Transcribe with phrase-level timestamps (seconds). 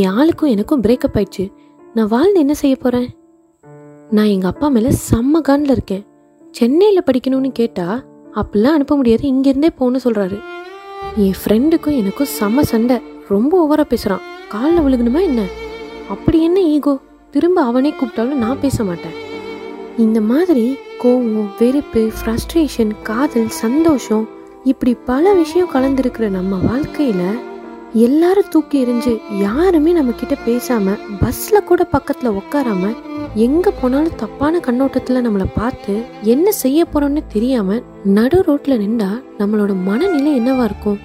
[0.00, 1.52] என் ஆளுக்கும் எனக்கும் பிரேக்கப் ஆயிடுச்சு.
[1.94, 3.08] நான் வாழ்ந்து என்ன செய்ய போகிறேன்
[4.10, 6.04] நான் எங்கள் அப்பா மேலே செம்ம கனில் இருக்கேன்.
[6.50, 7.98] சென்னையில் படிக்கணும்னு கேட்டால்
[8.34, 9.24] அப்படிலாம் அனுப்ப முடியாது.
[9.28, 10.38] இங்கேருந்தே போகணும்னு சொல்கிறாரு
[11.16, 12.96] என் ஃப்ரெண்டுக்கும் எனக்கும் செம்ம சண்டை.
[13.28, 15.42] ரொம்ப ஓவராக பேசுகிறான் காலில் விழுகணுமா என்ன?
[16.08, 16.98] அப்படி என்ன ஈகோ
[17.30, 19.16] திரும்ப அவனே கூப்பிட்டாலும் நான் பேச மாட்டேன்.
[19.98, 20.66] இந்த மாதிரி
[21.04, 24.28] கோவம் வெறுப்பு ஃப்ரஸ்ட்ரேஷன் காதல் சந்தோஷம்
[24.64, 27.50] இப்படி பல விஷயம் கலந்துருக்கிற நம்ம வாழ்க்கையில்
[27.94, 32.96] எல்லாரும் தூக்கி எறிஞ்சு யாருமே நம்ம கிட்ட பேசாம பஸ்ல கூட பக்கத்துல உட்காராம
[33.34, 40.40] எங்க போனாலும் தப்பான கண்ணோட்டத்துல நம்மளை பார்த்து என்ன செய்ய போறோம்னு தெரியாம நடு ரோட்ல நின்றா நம்மளோட மனநிலை
[40.40, 40.98] என்னவா இருக்கும்?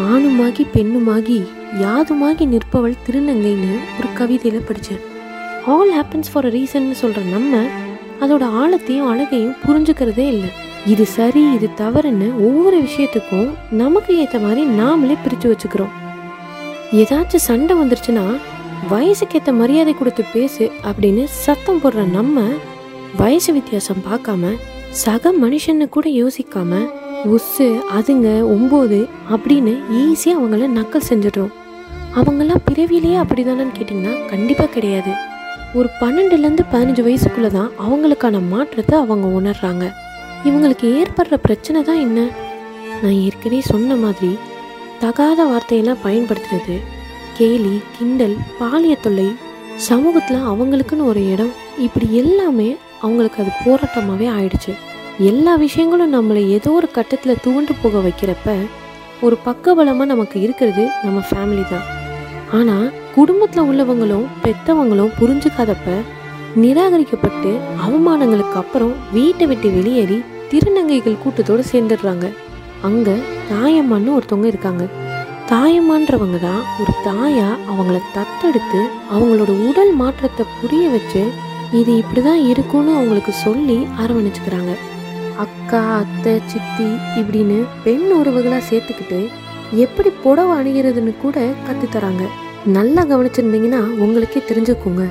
[0.00, 1.44] ஆணுமாகி பெண்ணுமாகி
[1.80, 5.00] யாதுமாகி நிற்பவள் திருநங்கைன்னு ஒரு கவிதையில படிச்சேன்.
[5.66, 7.62] ஆல் ஹேப்பன்ஸ் ஃபார் அ ரீசன்னு சொல்ற நம்ம
[8.20, 10.48] அதோட ஆழத்தையும் அழகையும் புரிஞ்சுக்கிறதே இல்லை.
[10.86, 15.92] இது சரி இது தவறுன்னு ஒவ்வொரு விஷயத்துக்கும் நமக்கு ஏற்ற மாதிரி நாமளே பிரித்து வச்சுக்கிறோம்.
[16.92, 18.38] ஏதாச்சும் சண்டை வந்துருச்சுன்னா
[18.88, 22.42] வயசுக்கு ஏற்ற மரியாதை கொடுத்து பேசு அப்படின்னு சத்தம் போடுற நம்ம
[23.16, 24.52] வயசு வித்தியாசம் பார்க்காம
[24.90, 26.78] சக மனுஷன்னு கூட யோசிக்காம
[27.24, 31.50] உசு அதுங்க ஒம்பது அப்படின்னு ஈஸியாக அவங்கள நக்கல் செஞ்சிடுறோம்.
[32.14, 35.12] அவங்கெல்லாம் பிறவிலேயே அப்படிதானன்னு கேட்டிங்கன்னா கண்டிப்பாக கிடையாது.
[35.74, 39.92] ஒரு பன்னெண்டுலேருந்து பதினஞ்சு வயசுக்குள்ளே தான் அவங்களுக்கான மாற்றத்தை அவங்க உணர்றாங்க.
[40.48, 42.20] இவங்களுக்கு ஏற்படுற பிரச்சனை தான் என்ன?
[43.02, 44.30] நான் ஏற்கனவே சொன்ன மாதிரி
[45.00, 46.76] தகாத வார்த்தையெல்லாம் பயன்படுத்துறது
[47.38, 49.28] கேலி கிண்டல் பாலிய தொல்லை
[49.88, 51.52] சமூகத்தில் அவங்களுக்குன்னு ஒரு இடம்.
[51.78, 52.68] இப்படி எல்லாமே
[53.00, 54.72] அவங்களுக்கு அது போராட்டமாகவே ஆயிடுச்சு.
[55.30, 58.56] எல்லா விஷயங்களும் நம்மளை ஏதோ ஒரு கட்டத்தில் துவண்டு போக வைக்கிறப்ப
[59.20, 61.86] ஒரு பக்கபலமாக நமக்கு இருக்கிறது நம்ம ஃபேமிலி தான்.
[62.58, 65.88] ஆனால் குடும்பத்தில் உள்ளவங்களும் பெத்தவங்களும் புரிஞ்சுக்காதப்ப
[66.56, 67.50] நிராகரிக்கப்பட்டு
[67.86, 70.18] அவமானங்களுக்கு அப்புறம் வீட்டை விட்டு வெளியேறி
[70.50, 72.26] திருநங்கைகள் கூட்டத்தோடு சேர்ந்துடுறாங்க.
[72.88, 73.14] அங்கே
[73.52, 74.84] தாயம்மான்னு ஒருத்தவங்க இருக்காங்க.
[75.50, 78.80] தாயம்மான்றவங்க தான் ஒரு தாயா அவங்கள தத்தெடுத்து
[79.14, 81.22] அவங்களோட உடல் மாற்றத்தை புரிய வச்சு
[81.80, 84.72] இது இப்படி தான் இருக்கும்னு அவங்களுக்கு சொல்லி அரவணைச்சுக்கிறாங்க.
[85.44, 86.88] அக்கா அத்தை சித்தி
[87.20, 89.20] இப்படின்னு பெண் உறவுகளாக சேர்த்துக்கிட்டு
[89.84, 92.24] எப்படி புடவை அணிகிறதுன்னு கூட கற்றுத்தராங்க
[92.66, 95.04] நல்லா கவனிச்சிருந்தீங்கன்னா உங்களுக்கே தெரிஞ்சுக்கோங்க.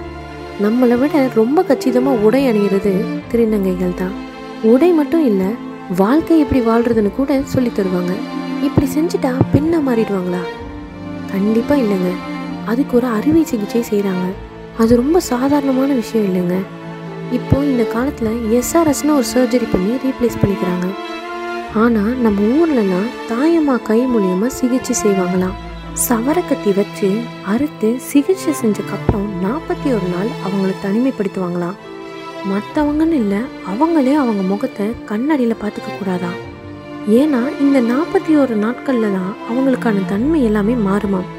[0.64, 2.92] நம்மளை விட ரொம்ப கச்சிதமாக உடை அணிகிறது
[3.32, 4.16] திருநங்கைகள் தான்.
[4.72, 5.50] உடை மட்டும் இல்லை
[6.02, 8.14] வாழ்க்கை எப்படி வாழ்றதுன்னு கூட சொல்லி தருவாங்க.
[8.68, 10.42] இப்படி செஞ்சுட்டா பெண்ணா மாறிடுவாங்களா?
[11.32, 12.12] கண்டிப்பாக இல்லைங்க.
[12.66, 14.26] அதுக்கு ஒரு அறுவை சிகிச்சை செய்கிறாங்க
[14.78, 16.58] அது ரொம்ப சாதாரணமான விஷயம் இல்லைங்க.
[17.38, 20.88] இப்போ இந்த காலத்தில் எஸ்ஆர்எஸ்னு ஒரு சர்ஜரி பண்ணி ரீப்ளேஸ் பண்ணிக்கிறாங்க.
[21.84, 25.58] ஆனால் நம்ம ஊர்லலாம் தாயம்மா கை மூலியமாக சிகிச்சை செய்வாங்களாம்.
[26.08, 31.78] சவரக்கத்தி வச்சு அறுத்து சிகிச்சை செஞ்சக்கப்புறம் நாற்பத்தி ஒரு நாள் அவங்கள தனிமைப்படுத்துவாங்களாம்.
[32.52, 33.38] மற்றவங்கன்னு இல்லை
[33.72, 36.38] அவங்களே அவங்க முகத்தை கண்ணாடியில் பார்த்துக்க கூடாதான்
[37.10, 41.30] ஏன்னா இந்த நாற்பத்தி ஒரு நாட்களில் தான் அவங்களுக்கான தன்மை எல்லாமே மாறுமாம்.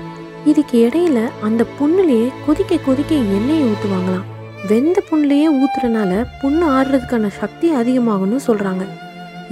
[0.44, 4.28] இதுக்கு இடையில அந்த புண்ணுலேயே கொதிக்க கொதிக்க எண்ணெயை ஊற்றுவாங்களாம்
[4.69, 8.84] வெந்த புண்ணுலேயே ஊத்துறனால புண்ணு ஆடுறதுக்கான சக்தி அதிகமாகும்னு சொல்கிறாங்க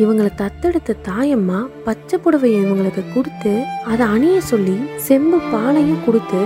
[0.03, 3.53] இவங்களை தத்தெடுத்த தாயம்மா பச்சை புடவையை இவங்களுக்கு கொடுத்து
[3.85, 4.77] அதை அணிய சொல்லி
[5.07, 6.43] செம்பு பாலையும் கொடுத்து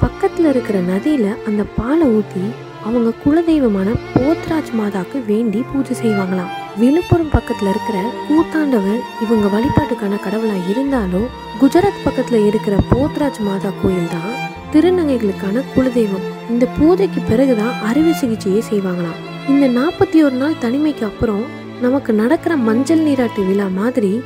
[0.00, 2.44] பக்கத்தில் இருக்கிற நதியில் அந்த பாலை ஊற்றி
[2.84, 6.54] அவங்க குலதெய்வமான போத்ராஜ் மாதாக்கு வேண்டி பூஜை செய்வாங்களாம்.
[6.80, 7.98] விழுப்புரம் பக்கத்துல இருக்கிற
[8.28, 11.28] கூத்தாண்டவர் இவங்க வழிபாட்டுக்கான கடவுளா இருந்தாலும்
[11.60, 14.34] குஜராத் பக்கத்துல இருக்கிற போத்ராஜ் மாதா கோயில் தான்
[14.72, 16.26] திருநங்கைகளுக்கான குலதெய்வம்.
[16.50, 19.22] இந்த பூஜைக்கு பிறகுதான் அறுவை சிகிச்சையே செய்வாங்களாம்.
[19.48, 21.46] இந்த நாற்பத்தி ஒரு நாள் தனிமைக்கு அப்புறம்
[21.82, 24.22] நமக்கு நடக்கிற மஞ்சள் நீராட்டு விழா மாதிரி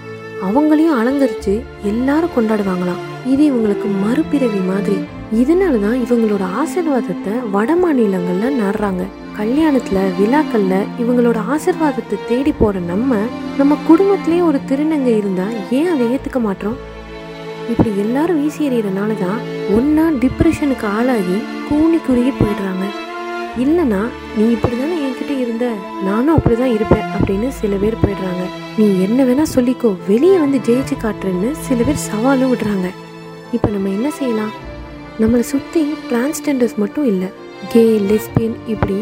[0.46, 1.54] அவங்களையும் அலங்கரிச்சு
[1.90, 3.02] எல்லாரும் கொண்டாடுவாங்களாம்.
[3.32, 4.96] இது இவங்களுக்கு மறுபிறவி மாதிரி.
[5.40, 9.02] இதனால தான் இவங்களோட ஆசிர்வாதத்தை வட மாநிலங்கள்ல நடுறாங்க.
[9.38, 13.20] கல்யாணத்துல விழாக்கள்ல இவங்களோட ஆசிர்வாதத்தை தேடி போற நம்ம
[13.58, 16.76] நம்ம குடும்பத்திலேயே ஒரு திருநங்கை இருந்தா ஏன் அதை ஏத்துக்க மாட்டோம்?
[17.70, 19.40] இப்படி எல்லாரும் வீசி எறியறனால தான்
[19.76, 21.38] ஒன்னா டிப்ரெஷனுக்கு ஆளாகி
[21.68, 22.84] கூனி குறுகி போயிடுறாங்க.
[23.64, 24.02] இல்லைனா
[24.36, 24.96] நீ இப்படி தானே
[25.44, 25.66] இருந்த
[26.08, 28.44] நானும் அப்படிதான் இருப்பேன் அப்படின்னு சில பேர் போயிடுறாங்க.
[28.78, 32.88] நீ என்ன வேணா சொல்லிக்கோ வெளியே வந்து ஜெயிச்சு காட்டுறேன்னு சில பேர் சவாலும் விடுறாங்க.
[33.56, 34.52] இப்போ நம்ம என்ன செய்யலாம்?
[35.20, 37.28] நம்மளை சுற்றி டிரான்ஸ்ஜெண்டர்ஸ் மட்டும் இல்லை
[37.72, 38.96] கே லெஸ்பியன் இப்படி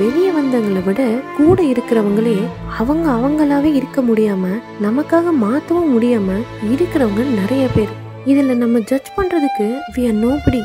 [0.00, 1.02] வெளியே வந்தவங்களை விட
[1.38, 2.36] கூட இருக்கிறவங்களே
[2.78, 4.44] அவங்க அவங்களாவே இருக்க முடியாம
[4.86, 6.38] நமக்காக மாற்றவும் முடியாம
[6.74, 7.92] இருக்கிறவங்க நிறைய பேர்.
[8.32, 9.66] இதில் நம்ம ஜட்ஜ் பண்ணுறதுக்கு
[9.96, 10.62] வி ஆர் நோபடி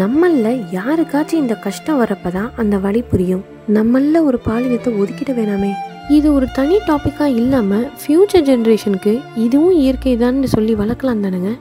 [0.00, 3.44] நம்மளில் யாருக்காச்சும் இந்த கஷ்டம் வரப்பதான் அந்த வழி புரியும்.
[3.74, 5.72] நம்மள ஒரு பாலினத்தை ஒதுக்கிட வேணாமே.
[6.08, 11.58] இது ஒரு தனி டாப்பிக்காக இல்லாமல் ஃப்யூச்சர் ஜென்ரேஷனுக்கு இதுவும் இயற்கை சொல்லி வளர்க்கலாம் தானுங்க?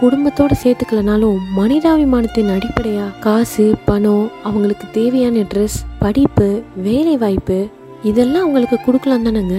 [0.00, 7.68] குடும்பத்தோடு சேர்த்துக்கலனாலும் மனிதாபிமானத்தின் அடிப்படையாக காசு பணம் அவங்களுக்கு தேவையான ட்ரெஸ் படிப்பு வேலை வாய்ப்பு
[8.02, 9.58] இதெல்லாம் அவங்களுக்கு கொடுக்கலாம் தானேங்க?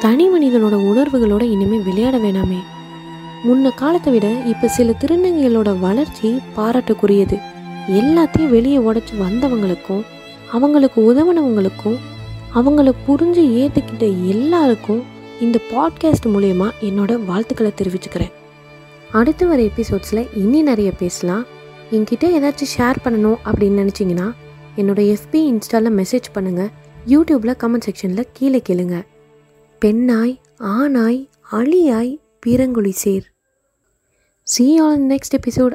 [0.00, 2.58] தனி மனிதனோட உணர்வுகளோட இனிமேல் விளையாட வேணாமே.
[3.44, 7.38] முன்ன காலத்தை விட இப்போ சில திருநங்கைகளோட வளர்ச்சி பாராட்டுக்குரியது.
[7.88, 10.04] எல்லாத்தையும் வெளியே உடச்சி வந்தவங்களுக்கும்
[10.50, 11.98] அவங்களுக்கு உதவுனவங்களுக்கும்
[12.54, 15.02] அவங்கள புரிஞ்சு ஏற்றுக்கிட்ட எல்லாருக்கும்
[15.40, 18.32] இந்த பாட்காஸ்ட் மூலயமா என்னோட வாழ்த்துக்களை தெரிவிச்சுக்கிறேன்.
[19.12, 21.44] அடுத்து வர எபிசோட்ஸில் இனி நிறைய பேசலாம்.
[21.90, 24.32] என்கிட்ட ஏதாச்சும் ஷேர் பண்ணணும் அப்படின்னு நினச்சிங்கன்னா
[24.76, 26.70] என்னோட எஃபி இன்ஸ்டாவில் மெசேஜ் பண்ணுங்கள்
[27.06, 29.02] யூடியூப்பில் கமெண்ட் செக்ஷனில் கீழே கேளுங்க.
[29.78, 33.32] பெண்ணாய் ஆணாய் அழியாய் பீரங்குழி சேர்.
[34.58, 35.72] See you all in the next episode.